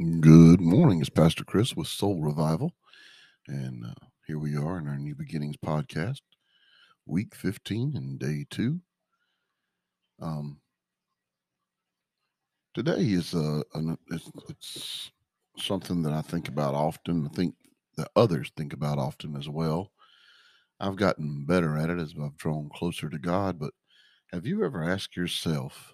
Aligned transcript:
Good 0.00 0.62
morning. 0.62 1.00
It's 1.02 1.10
Pastor 1.10 1.44
Chris 1.44 1.76
with 1.76 1.86
Soul 1.86 2.22
Revival. 2.22 2.72
And 3.46 3.84
uh, 3.84 4.06
here 4.26 4.38
we 4.38 4.56
are 4.56 4.78
in 4.78 4.88
our 4.88 4.96
New 4.96 5.14
Beginnings 5.14 5.58
podcast, 5.58 6.22
week 7.04 7.34
15 7.34 7.92
and 7.94 8.18
day 8.18 8.46
two. 8.48 8.80
Um, 10.18 10.58
today 12.72 13.02
is 13.02 13.34
uh, 13.34 13.60
an, 13.74 13.98
it's, 14.10 14.30
it's 14.48 15.10
something 15.58 16.02
that 16.04 16.14
I 16.14 16.22
think 16.22 16.48
about 16.48 16.72
often. 16.72 17.28
I 17.30 17.36
think 17.36 17.54
that 17.98 18.08
others 18.16 18.50
think 18.56 18.72
about 18.72 18.96
often 18.96 19.36
as 19.36 19.50
well. 19.50 19.90
I've 20.80 20.96
gotten 20.96 21.44
better 21.44 21.76
at 21.76 21.90
it 21.90 21.98
as 21.98 22.14
I've 22.18 22.38
drawn 22.38 22.70
closer 22.74 23.10
to 23.10 23.18
God, 23.18 23.58
but 23.58 23.74
have 24.32 24.46
you 24.46 24.64
ever 24.64 24.82
asked 24.82 25.14
yourself, 25.14 25.92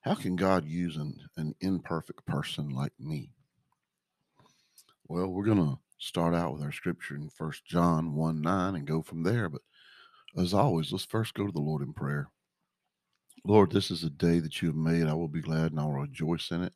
how 0.00 0.14
can 0.14 0.36
God 0.36 0.64
use 0.64 0.96
an, 0.96 1.18
an 1.36 1.54
imperfect 1.60 2.24
person 2.26 2.70
like 2.70 2.92
me? 2.98 3.30
Well, 5.08 5.28
we're 5.28 5.44
going 5.44 5.58
to 5.58 5.78
start 5.98 6.34
out 6.34 6.52
with 6.52 6.62
our 6.62 6.72
scripture 6.72 7.16
in 7.16 7.30
First 7.30 7.64
John 7.66 8.14
1 8.14 8.40
9 8.40 8.74
and 8.76 8.86
go 8.86 9.02
from 9.02 9.22
there. 9.22 9.48
But 9.48 9.62
as 10.36 10.54
always, 10.54 10.92
let's 10.92 11.04
first 11.04 11.34
go 11.34 11.46
to 11.46 11.52
the 11.52 11.60
Lord 11.60 11.82
in 11.82 11.92
prayer. 11.92 12.30
Lord, 13.44 13.70
this 13.72 13.90
is 13.90 14.04
a 14.04 14.10
day 14.10 14.40
that 14.40 14.60
you 14.60 14.68
have 14.68 14.76
made. 14.76 15.06
I 15.06 15.14
will 15.14 15.28
be 15.28 15.40
glad 15.40 15.70
and 15.70 15.80
I 15.80 15.84
will 15.84 15.92
rejoice 15.92 16.50
in 16.50 16.62
it. 16.62 16.72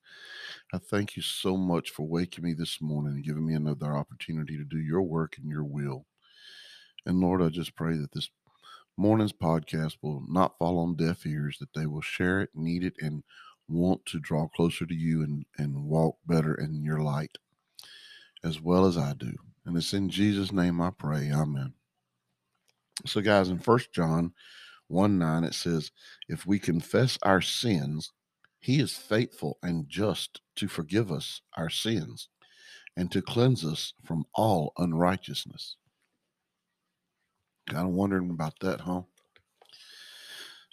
I 0.72 0.78
thank 0.78 1.16
you 1.16 1.22
so 1.22 1.56
much 1.56 1.90
for 1.90 2.06
waking 2.06 2.44
me 2.44 2.54
this 2.54 2.80
morning 2.80 3.14
and 3.14 3.24
giving 3.24 3.46
me 3.46 3.54
another 3.54 3.96
opportunity 3.96 4.56
to 4.56 4.64
do 4.64 4.78
your 4.78 5.02
work 5.02 5.36
and 5.38 5.50
your 5.50 5.64
will. 5.64 6.06
And 7.04 7.20
Lord, 7.20 7.42
I 7.42 7.48
just 7.48 7.74
pray 7.76 7.96
that 7.96 8.12
this 8.12 8.30
morning's 8.96 9.32
podcast 9.32 9.96
will 10.02 10.22
not 10.28 10.58
fall 10.58 10.78
on 10.78 10.96
deaf 10.96 11.26
ears, 11.26 11.58
that 11.60 11.72
they 11.74 11.86
will 11.86 12.02
share 12.02 12.40
it, 12.40 12.50
need 12.54 12.84
it, 12.84 12.94
and 13.00 13.22
want 13.68 14.04
to 14.06 14.20
draw 14.20 14.48
closer 14.48 14.86
to 14.86 14.94
you 14.94 15.22
and, 15.22 15.44
and 15.56 15.84
walk 15.84 16.16
better 16.26 16.54
in 16.54 16.82
your 16.82 17.00
light 17.00 17.38
as 18.44 18.60
well 18.60 18.84
as 18.86 18.98
I 18.98 19.14
do. 19.14 19.34
And 19.64 19.76
it's 19.76 19.92
in 19.92 20.08
Jesus' 20.08 20.52
name 20.52 20.80
I 20.80 20.90
pray. 20.90 21.30
Amen. 21.32 21.74
So, 23.06 23.20
guys, 23.20 23.48
in 23.48 23.58
First 23.58 23.92
John 23.92 24.32
1 24.88 25.18
9, 25.18 25.44
it 25.44 25.54
says, 25.54 25.90
If 26.28 26.46
we 26.46 26.58
confess 26.58 27.18
our 27.22 27.40
sins, 27.40 28.12
he 28.58 28.80
is 28.80 28.96
faithful 28.96 29.58
and 29.62 29.88
just 29.88 30.40
to 30.56 30.68
forgive 30.68 31.10
us 31.10 31.40
our 31.56 31.70
sins 31.70 32.28
and 32.96 33.10
to 33.10 33.22
cleanse 33.22 33.64
us 33.64 33.94
from 34.04 34.24
all 34.34 34.72
unrighteousness. 34.76 35.76
Kind 37.72 37.88
of 37.88 37.94
wondering 37.94 38.28
about 38.28 38.52
that, 38.60 38.82
huh? 38.82 39.00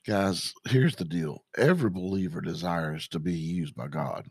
Guys, 0.05 0.53
here's 0.67 0.97
the 0.97 1.05
deal 1.05 1.45
every 1.57 1.89
believer 1.89 2.41
desires 2.41 3.07
to 3.07 3.19
be 3.19 3.31
used 3.31 3.73
by 3.73 3.87
God. 3.87 4.29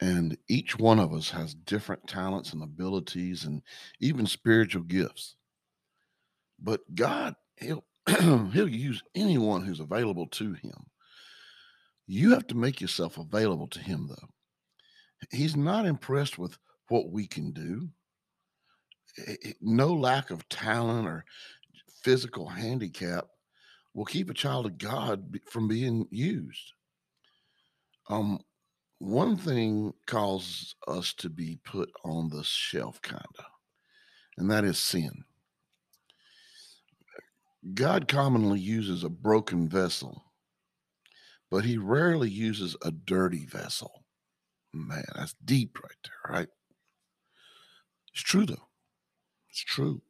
And 0.00 0.36
each 0.48 0.76
one 0.76 0.98
of 0.98 1.14
us 1.14 1.30
has 1.30 1.54
different 1.54 2.08
talents 2.08 2.52
and 2.52 2.64
abilities 2.64 3.44
and 3.44 3.62
even 4.00 4.26
spiritual 4.26 4.82
gifts. 4.82 5.36
But 6.58 6.80
God, 6.96 7.36
He'll, 7.60 7.84
he'll 8.08 8.68
use 8.68 9.04
anyone 9.14 9.62
who's 9.62 9.78
available 9.78 10.26
to 10.32 10.54
Him. 10.54 10.86
You 12.08 12.32
have 12.32 12.48
to 12.48 12.56
make 12.56 12.80
yourself 12.80 13.18
available 13.18 13.68
to 13.68 13.78
Him, 13.78 14.08
though. 14.08 14.28
He's 15.30 15.54
not 15.54 15.86
impressed 15.86 16.38
with 16.38 16.58
what 16.88 17.12
we 17.12 17.28
can 17.28 17.52
do. 17.52 17.90
No 19.60 19.92
lack 19.92 20.30
of 20.30 20.48
talent 20.48 21.06
or 21.06 21.24
physical 22.02 22.48
handicap 22.48 23.26
will 23.94 24.04
keep 24.04 24.30
a 24.30 24.34
child 24.34 24.66
of 24.66 24.78
God 24.78 25.38
from 25.50 25.68
being 25.68 26.06
used. 26.10 26.72
Um, 28.08 28.40
one 28.98 29.36
thing 29.36 29.92
causes 30.06 30.74
us 30.86 31.12
to 31.14 31.28
be 31.28 31.58
put 31.64 31.90
on 32.04 32.28
the 32.28 32.44
shelf, 32.44 33.00
kind 33.02 33.24
of, 33.38 33.44
and 34.38 34.50
that 34.50 34.64
is 34.64 34.78
sin. 34.78 35.24
God 37.74 38.06
commonly 38.06 38.60
uses 38.60 39.02
a 39.02 39.08
broken 39.08 39.68
vessel, 39.68 40.24
but 41.50 41.64
he 41.64 41.76
rarely 41.76 42.30
uses 42.30 42.76
a 42.84 42.90
dirty 42.90 43.44
vessel. 43.46 44.04
Man, 44.72 45.04
that's 45.14 45.34
deep 45.44 45.78
right 45.82 45.98
there, 46.04 46.38
right? 46.38 46.48
It's 48.12 48.22
true, 48.22 48.46
though. 48.46 48.68
It's 49.56 49.64
true. 49.64 50.02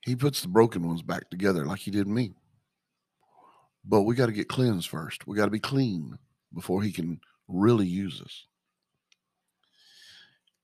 He 0.00 0.16
puts 0.16 0.42
the 0.42 0.48
broken 0.48 0.88
ones 0.88 1.02
back 1.02 1.30
together 1.30 1.64
like 1.64 1.78
he 1.78 1.92
did 1.92 2.08
me. 2.08 2.34
But 3.84 4.02
we 4.02 4.16
got 4.16 4.26
to 4.26 4.32
get 4.32 4.48
cleansed 4.48 4.88
first. 4.88 5.24
We 5.24 5.36
got 5.36 5.44
to 5.44 5.52
be 5.52 5.60
clean 5.60 6.18
before 6.52 6.82
he 6.82 6.90
can 6.90 7.20
really 7.46 7.86
use 7.86 8.20
us. 8.20 8.44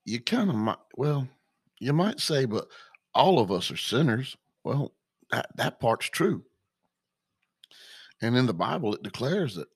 You 0.05 0.21
kind 0.21 0.51
of 0.51 0.57
might, 0.57 0.79
well, 0.97 1.29
you 1.79 1.93
might 1.93 2.19
say, 2.19 2.45
but 2.45 2.67
all 3.15 3.39
of 3.39 3.53
us 3.53 3.71
are 3.71 3.77
sinners. 3.77 4.37
Well, 4.65 4.95
that, 5.31 5.47
that 5.55 5.79
part's 5.79 6.07
true. 6.07 6.43
And 8.21 8.37
in 8.37 8.47
the 8.47 8.53
Bible, 8.53 8.97
it 8.97 9.05
declares 9.05 9.55
that 9.55 9.69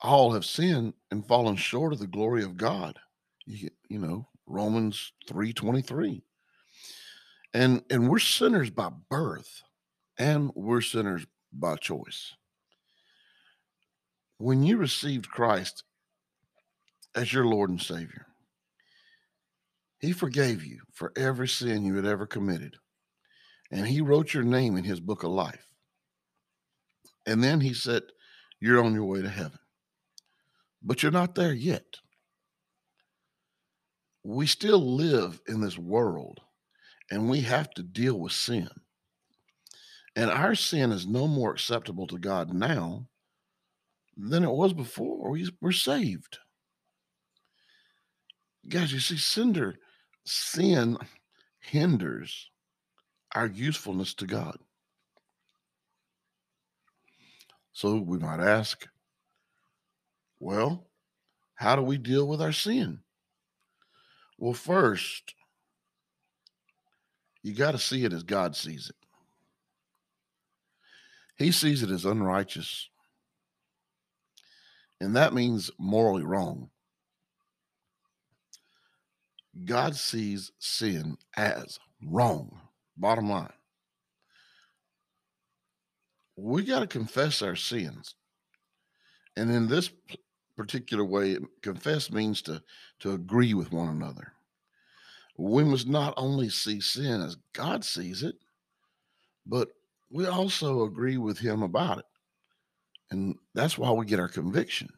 all 0.00 0.32
have 0.32 0.46
sinned 0.46 0.94
and 1.10 1.26
fallen 1.26 1.56
short 1.56 1.92
of 1.92 1.98
the 1.98 2.06
glory 2.06 2.44
of 2.44 2.56
God. 2.56 2.98
You, 3.44 3.68
you 3.90 3.98
know, 3.98 4.26
Romans 4.46 5.12
3:23. 5.28 6.22
And 7.54 7.82
and 7.90 8.08
we're 8.08 8.18
sinners 8.18 8.70
by 8.70 8.90
birth 9.08 9.62
and 10.18 10.50
we're 10.54 10.80
sinners 10.80 11.26
by 11.52 11.76
choice 11.76 12.34
when 14.38 14.62
you 14.62 14.76
received 14.76 15.30
Christ 15.30 15.84
as 17.14 17.32
your 17.32 17.46
Lord 17.46 17.70
and 17.70 17.80
Savior, 17.80 18.26
He 19.98 20.12
forgave 20.12 20.64
you 20.64 20.80
for 20.92 21.12
every 21.16 21.48
sin 21.48 21.84
you 21.84 21.96
had 21.96 22.04
ever 22.04 22.26
committed. 22.26 22.76
And 23.70 23.86
He 23.86 24.00
wrote 24.00 24.34
your 24.34 24.44
name 24.44 24.76
in 24.76 24.84
His 24.84 25.00
book 25.00 25.22
of 25.22 25.30
life. 25.30 25.66
And 27.26 27.42
then 27.42 27.60
He 27.60 27.72
said, 27.72 28.02
You're 28.60 28.84
on 28.84 28.94
your 28.94 29.04
way 29.04 29.22
to 29.22 29.28
heaven. 29.28 29.58
But 30.82 31.02
you're 31.02 31.12
not 31.12 31.34
there 31.34 31.54
yet. 31.54 31.96
We 34.26 34.48
still 34.48 34.96
live 34.96 35.40
in 35.46 35.60
this 35.60 35.78
world 35.78 36.40
and 37.12 37.30
we 37.30 37.42
have 37.42 37.70
to 37.74 37.82
deal 37.84 38.18
with 38.18 38.32
sin. 38.32 38.68
And 40.16 40.32
our 40.32 40.56
sin 40.56 40.90
is 40.90 41.06
no 41.06 41.28
more 41.28 41.52
acceptable 41.52 42.08
to 42.08 42.18
God 42.18 42.52
now 42.52 43.06
than 44.16 44.42
it 44.42 44.50
was 44.50 44.72
before. 44.72 45.30
We, 45.30 45.48
we're 45.60 45.70
saved. 45.70 46.38
Guys, 48.68 48.92
you 48.92 48.98
see, 48.98 49.16
cinder, 49.16 49.76
sin 50.24 50.98
hinders 51.60 52.50
our 53.32 53.46
usefulness 53.46 54.12
to 54.14 54.26
God. 54.26 54.58
So 57.72 57.94
we 58.00 58.18
might 58.18 58.40
ask, 58.40 58.88
well, 60.40 60.88
how 61.54 61.76
do 61.76 61.82
we 61.82 61.96
deal 61.96 62.26
with 62.26 62.42
our 62.42 62.50
sin? 62.50 63.02
Well, 64.38 64.54
first, 64.54 65.34
you 67.42 67.54
got 67.54 67.72
to 67.72 67.78
see 67.78 68.04
it 68.04 68.12
as 68.12 68.22
God 68.22 68.56
sees 68.56 68.90
it. 68.90 68.96
He 71.36 71.52
sees 71.52 71.82
it 71.82 71.90
as 71.90 72.04
unrighteous 72.04 72.88
and 75.00 75.16
that 75.16 75.34
means 75.34 75.70
morally 75.78 76.24
wrong. 76.24 76.70
God 79.64 79.96
sees 79.96 80.52
sin 80.58 81.16
as 81.36 81.78
wrong. 82.02 82.60
Bottom 82.96 83.30
line. 83.30 83.52
We 86.36 86.64
got 86.64 86.80
to 86.80 86.86
confess 86.86 87.40
our 87.42 87.56
sins. 87.56 88.14
And 89.36 89.50
in 89.50 89.68
this 89.68 89.90
particular 90.56 91.04
way, 91.04 91.38
confess 91.62 92.10
means 92.10 92.42
to, 92.42 92.62
to 93.00 93.12
agree 93.12 93.54
with 93.54 93.72
one 93.72 93.88
another. 93.88 94.32
We 95.38 95.64
must 95.64 95.86
not 95.86 96.14
only 96.16 96.48
see 96.48 96.80
sin 96.80 97.20
as 97.20 97.36
God 97.52 97.84
sees 97.84 98.22
it, 98.22 98.36
but 99.44 99.68
we 100.10 100.26
also 100.26 100.84
agree 100.84 101.18
with 101.18 101.38
Him 101.38 101.62
about 101.62 101.98
it. 101.98 102.04
And 103.10 103.36
that's 103.54 103.76
why 103.76 103.90
we 103.90 104.06
get 104.06 104.20
our 104.20 104.28
conviction. 104.28 104.88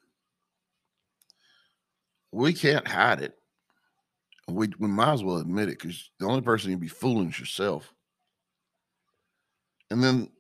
We 2.33 2.53
can't 2.53 2.87
hide 2.87 3.21
it. 3.21 3.35
We, 4.47 4.69
we 4.79 4.89
might 4.89 5.13
as 5.13 5.25
well 5.25 5.39
admit 5.39 5.69
it 5.69 5.79
because 5.79 6.11
the 6.19 6.27
only 6.27 6.41
person 6.41 6.71
you'd 6.71 6.81
be 6.81 6.89
fooling 6.89 7.29
is 7.29 7.39
yourself. 7.39 7.93
And 9.91 10.03
then 10.03 10.31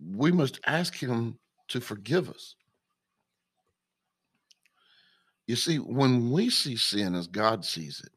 we 0.00 0.30
must 0.32 0.60
ask 0.66 0.94
him 0.94 1.38
to 1.68 1.80
forgive 1.80 2.28
us. 2.28 2.54
You 5.46 5.56
see, 5.56 5.78
when 5.78 6.30
we 6.30 6.50
see 6.50 6.76
sin 6.76 7.14
as 7.14 7.26
God 7.26 7.64
sees 7.64 8.00
it 8.04 8.12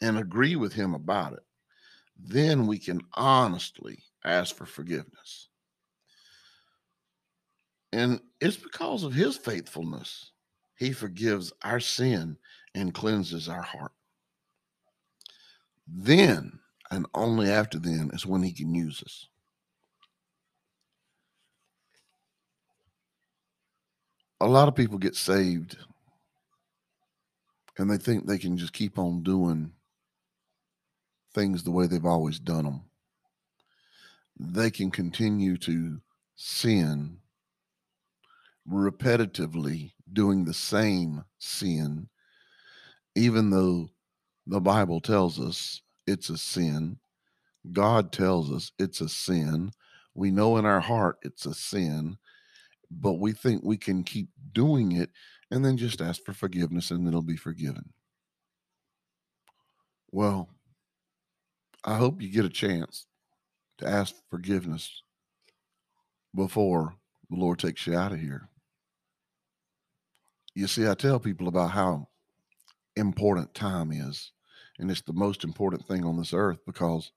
and 0.00 0.18
agree 0.18 0.56
with 0.56 0.72
him 0.72 0.94
about 0.94 1.32
it, 1.32 1.44
then 2.18 2.66
we 2.66 2.78
can 2.78 3.00
honestly 3.14 4.02
ask 4.24 4.54
for 4.54 4.66
forgiveness. 4.66 5.48
And 7.92 8.20
it's 8.40 8.56
because 8.56 9.04
of 9.04 9.14
his 9.14 9.36
faithfulness 9.36 10.32
He 10.76 10.92
forgives 10.92 11.52
our 11.62 11.80
sin 11.80 12.36
and 12.74 12.92
cleanses 12.92 13.48
our 13.48 13.62
heart. 13.62 13.92
Then, 15.88 16.58
and 16.90 17.06
only 17.14 17.50
after 17.50 17.78
then, 17.78 18.10
is 18.12 18.26
when 18.26 18.42
He 18.42 18.52
can 18.52 18.74
use 18.74 19.02
us. 19.02 19.28
A 24.40 24.46
lot 24.46 24.68
of 24.68 24.74
people 24.74 24.98
get 24.98 25.16
saved 25.16 25.78
and 27.78 27.90
they 27.90 27.96
think 27.96 28.26
they 28.26 28.36
can 28.36 28.58
just 28.58 28.74
keep 28.74 28.98
on 28.98 29.22
doing 29.22 29.72
things 31.36 31.62
the 31.62 31.70
way 31.70 31.86
they've 31.86 32.04
always 32.04 32.40
done 32.40 32.64
them. 32.64 32.80
They 34.40 34.70
can 34.70 34.90
continue 34.90 35.56
to 35.58 36.00
sin 36.34 37.18
repetitively 38.68 39.92
doing 40.12 40.44
the 40.44 40.54
same 40.54 41.24
sin, 41.38 42.08
even 43.14 43.50
though 43.50 43.90
the 44.46 44.60
Bible 44.60 45.00
tells 45.00 45.38
us 45.38 45.82
it's 46.06 46.30
a 46.30 46.38
sin. 46.38 46.98
God 47.72 48.12
tells 48.12 48.50
us 48.50 48.72
it's 48.78 49.00
a 49.00 49.08
sin. 49.08 49.70
We 50.14 50.30
know 50.30 50.56
in 50.56 50.64
our 50.64 50.80
heart 50.80 51.18
it's 51.22 51.46
a 51.46 51.54
sin, 51.54 52.16
but 52.90 53.14
we 53.14 53.32
think 53.32 53.62
we 53.62 53.76
can 53.76 54.04
keep 54.04 54.28
doing 54.52 54.92
it 54.92 55.10
and 55.50 55.64
then 55.64 55.76
just 55.76 56.00
ask 56.00 56.24
for 56.24 56.32
forgiveness 56.32 56.90
and 56.90 57.06
it'll 57.06 57.22
be 57.22 57.36
forgiven. 57.36 57.92
Well, 60.10 60.48
I 61.86 61.94
hope 61.94 62.20
you 62.20 62.28
get 62.28 62.44
a 62.44 62.50
chance 62.50 63.06
to 63.78 63.86
ask 63.88 64.12
forgiveness 64.28 65.02
before 66.34 66.94
the 67.30 67.36
Lord 67.36 67.60
takes 67.60 67.86
you 67.86 67.96
out 67.96 68.12
of 68.12 68.18
here. 68.18 68.48
You 70.54 70.66
see, 70.66 70.88
I 70.88 70.94
tell 70.94 71.20
people 71.20 71.46
about 71.46 71.70
how 71.70 72.08
important 72.96 73.54
time 73.54 73.92
is, 73.92 74.32
and 74.80 74.90
it's 74.90 75.02
the 75.02 75.12
most 75.12 75.44
important 75.44 75.86
thing 75.86 76.04
on 76.04 76.16
this 76.16 76.32
earth 76.32 76.58
because 76.66 77.12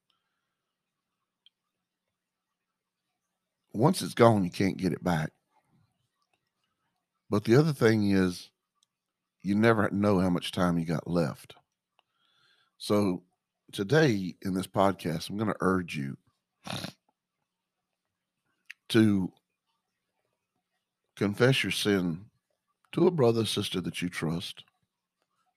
once 3.74 4.04
it's 4.04 4.14
gone, 4.14 4.44
you 4.44 4.52
can't 4.52 4.78
get 4.78 4.94
it 4.94 5.04
back. 5.04 5.32
But 7.30 7.44
the 7.44 7.56
other 7.56 7.74
thing 7.74 8.12
is, 8.12 8.50
you 9.42 9.56
never 9.56 9.90
know 9.90 10.20
how 10.20 10.30
much 10.30 10.52
time 10.52 10.78
you 10.78 10.86
got 10.86 11.10
left. 11.10 11.56
So, 12.78 13.24
today 13.72 14.36
in 14.42 14.54
this 14.54 14.68
podcast, 14.68 15.30
I'm 15.30 15.38
going 15.38 15.50
to 15.50 15.56
urge 15.62 15.96
you 15.96 16.18
to 18.90 19.32
confess 21.16 21.64
your 21.64 21.72
sin 21.72 22.26
to 22.92 23.08
a 23.08 23.12
brother 23.12 23.42
or 23.42 23.46
sister 23.46 23.82
that 23.82 24.02
you 24.02 24.10
trust, 24.10 24.64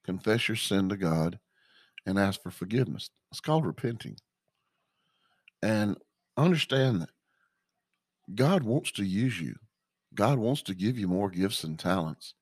confess 0.05 0.49
your 0.49 0.56
sin 0.56 0.88
to 0.88 0.97
God, 0.97 1.38
and 2.05 2.19
ask 2.19 2.43
for 2.43 2.50
forgiveness. 2.50 3.11
It's 3.31 3.41
called 3.41 3.64
repenting. 3.64 4.17
And 5.62 5.97
understand 6.37 7.03
that 7.03 7.11
God 8.35 8.62
wants 8.62 8.93
to 8.93 9.05
use 9.05 9.41
you. 9.41 9.55
God 10.14 10.38
wants 10.38 10.62
to 10.62 10.75
give 10.75 10.99
you 10.99 11.09
more 11.09 11.31
gifts 11.31 11.64
and 11.64 11.79
talents, 11.79 12.35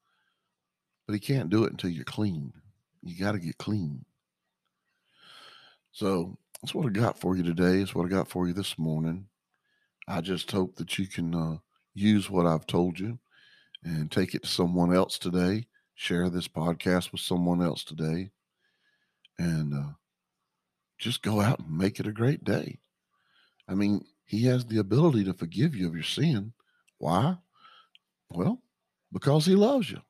but 1.06 1.12
He 1.12 1.20
can't 1.20 1.50
do 1.50 1.64
it 1.64 1.70
until 1.70 1.90
you're 1.90 2.04
clean. 2.04 2.52
You 3.02 3.16
got 3.16 3.32
to 3.32 3.38
get 3.38 3.58
clean. 3.58 4.04
So 5.92 6.38
that's 6.62 6.74
what 6.74 6.86
I 6.86 6.90
got 6.90 7.18
for 7.18 7.36
you 7.36 7.42
today. 7.42 7.80
It's 7.80 7.94
what 7.94 8.06
I 8.06 8.08
got 8.08 8.28
for 8.28 8.46
you 8.46 8.52
this 8.52 8.78
morning. 8.78 9.26
I 10.08 10.20
just 10.20 10.50
hope 10.50 10.76
that 10.76 10.98
you 10.98 11.06
can 11.06 11.34
uh, 11.34 11.56
use 11.94 12.30
what 12.30 12.46
I've 12.46 12.66
told 12.66 12.98
you 12.98 13.18
and 13.84 14.10
take 14.10 14.34
it 14.34 14.42
to 14.42 14.48
someone 14.48 14.94
else 14.94 15.18
today. 15.18 15.66
Share 15.94 16.30
this 16.30 16.48
podcast 16.48 17.12
with 17.12 17.20
someone 17.20 17.62
else 17.62 17.84
today. 17.84 18.30
And 19.38 19.74
uh, 19.74 19.92
just 20.98 21.22
go 21.22 21.40
out 21.40 21.60
and 21.60 21.76
make 21.76 21.98
it 21.98 22.06
a 22.06 22.12
great 22.12 22.44
day. 22.44 22.78
I 23.68 23.74
mean, 23.74 24.04
He 24.24 24.44
has 24.44 24.66
the 24.66 24.78
ability 24.78 25.24
to 25.24 25.34
forgive 25.34 25.74
you 25.74 25.86
of 25.88 25.94
your 25.94 26.02
sin. 26.04 26.52
Why? 26.98 27.36
Well, 28.30 28.62
because 29.12 29.46
He 29.46 29.54
loves 29.54 29.90
you. 29.90 30.00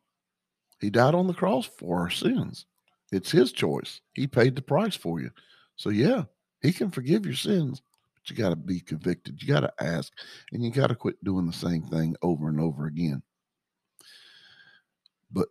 He 0.81 0.91
died 0.91 1.15
on 1.15 1.27
the 1.27 1.35
cross 1.35 1.67
for 1.67 2.01
our 2.01 2.11
sins. 2.11 2.67
It's 3.13 3.31
His 3.31 3.53
choice. 3.53 4.01
He 4.15 4.27
paid 4.27 4.57
the 4.57 4.63
price 4.63 4.97
for 4.97 5.21
you. 5.21 5.31
So, 5.81 5.89
yeah, 5.89 6.25
He 6.61 6.75
can 6.75 6.91
forgive 6.91 7.25
your 7.25 7.35
sins, 7.35 7.81
but 8.15 8.29
you 8.29 8.37
got 8.37 8.51
to 8.51 8.57
be 8.57 8.81
convicted. 8.81 9.41
You 9.41 9.49
got 9.49 9.61
to 9.61 9.73
ask, 9.81 10.13
and 10.53 10.63
you 10.63 10.71
got 10.71 10.89
to 10.89 10.95
quit 10.95 11.25
doing 11.25 11.47
the 11.47 11.55
same 11.55 11.85
thing 11.85 12.17
over 12.21 12.51
and 12.51 12.61
over 12.61 12.85
again. 12.85 13.23
But 15.33 15.49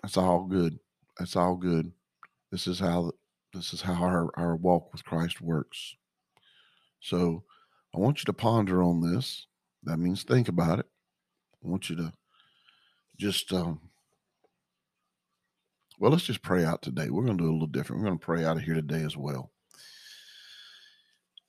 that's 0.00 0.16
all 0.16 0.44
good. 0.44 0.78
That's 1.18 1.34
all 1.34 1.56
good. 1.56 1.90
This 2.52 2.68
is 2.68 2.78
how 2.78 3.10
this 3.52 3.72
is 3.72 3.80
how 3.80 3.94
our, 3.94 4.30
our 4.36 4.54
walk 4.54 4.92
with 4.92 5.04
Christ 5.04 5.40
works. 5.40 5.96
So 7.00 7.42
I 7.96 7.98
want 7.98 8.20
you 8.20 8.26
to 8.26 8.32
ponder 8.32 8.80
on 8.80 9.00
this. 9.00 9.48
That 9.82 9.96
means 9.96 10.22
think 10.22 10.46
about 10.46 10.78
it. 10.78 10.86
I 11.64 11.68
want 11.68 11.90
you 11.90 11.96
to 11.96 12.12
just 13.18 13.52
um, 13.52 13.80
well, 15.98 16.12
let's 16.12 16.22
just 16.22 16.42
pray 16.42 16.64
out 16.64 16.80
today. 16.80 17.10
We're 17.10 17.24
going 17.24 17.38
to 17.38 17.42
do 17.42 17.50
a 17.50 17.52
little 17.52 17.66
different. 17.66 18.02
We're 18.02 18.08
going 18.08 18.20
to 18.20 18.24
pray 18.24 18.44
out 18.44 18.56
of 18.56 18.62
here 18.62 18.74
today 18.74 19.02
as 19.02 19.16
well. 19.16 19.50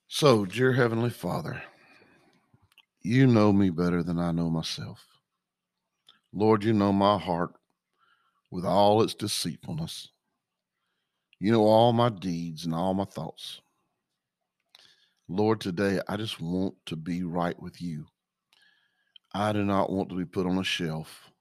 So, 0.08 0.46
dear 0.46 0.72
Heavenly 0.72 1.10
Father, 1.10 1.60
you 3.02 3.26
know 3.26 3.52
me 3.52 3.70
better 3.70 4.04
than 4.04 4.20
I 4.20 4.30
know 4.30 4.48
myself. 4.48 5.04
Lord, 6.32 6.62
you 6.62 6.72
know 6.72 6.92
my 6.92 7.18
heart 7.18 7.54
with 8.52 8.64
all 8.64 9.02
its 9.02 9.14
deceitfulness. 9.14 10.10
You 11.40 11.50
know 11.50 11.64
all 11.64 11.92
my 11.92 12.08
deeds 12.08 12.64
and 12.64 12.72
all 12.72 12.94
my 12.94 13.04
thoughts. 13.04 13.60
Lord, 15.28 15.60
today 15.60 15.98
I 16.08 16.16
just 16.16 16.40
want 16.40 16.76
to 16.86 16.94
be 16.94 17.24
right 17.24 17.60
with 17.60 17.82
you. 17.82 18.06
I 19.34 19.52
do 19.52 19.64
not 19.64 19.90
want 19.90 20.08
to 20.10 20.14
be 20.16 20.24
put 20.24 20.46
on 20.46 20.58
a 20.58 20.64
shelf, 20.64 21.32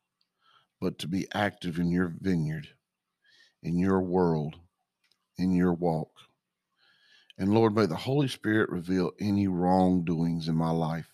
but 0.82 0.98
to 1.00 1.08
be 1.08 1.28
active 1.36 1.78
in 1.78 1.92
your 1.92 2.16
vineyard, 2.20 2.68
in 3.62 3.78
your 3.78 4.02
world, 4.02 4.56
in 5.38 5.52
your 5.52 5.74
walk. 5.74 6.10
And 7.38 7.54
Lord, 7.54 7.76
may 7.76 7.86
the 7.86 7.96
Holy 7.96 8.28
Spirit 8.28 8.70
reveal 8.70 9.12
any 9.20 9.48
wrongdoings 9.48 10.48
in 10.48 10.56
my 10.56 10.72
life 10.72 11.12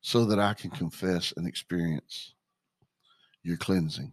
so 0.00 0.24
that 0.26 0.38
I 0.38 0.54
can 0.54 0.70
confess 0.70 1.32
and 1.36 1.46
experience 1.46 2.34
your 3.42 3.56
cleansing. 3.56 4.12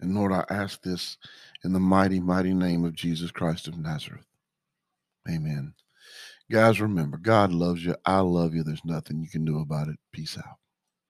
And 0.00 0.14
Lord, 0.14 0.32
I 0.32 0.44
ask 0.50 0.82
this 0.82 1.16
in 1.64 1.72
the 1.72 1.80
mighty, 1.80 2.20
mighty 2.20 2.54
name 2.54 2.84
of 2.84 2.94
Jesus 2.94 3.30
Christ 3.30 3.68
of 3.68 3.78
Nazareth. 3.78 4.26
Amen. 5.28 5.74
Guys, 6.50 6.80
remember, 6.80 7.18
God 7.18 7.52
loves 7.52 7.84
you. 7.84 7.94
I 8.04 8.20
love 8.20 8.54
you. 8.54 8.64
There's 8.64 8.84
nothing 8.84 9.20
you 9.20 9.28
can 9.28 9.44
do 9.44 9.60
about 9.60 9.88
it. 9.88 9.96
Peace 10.12 10.36
out. 10.36 10.61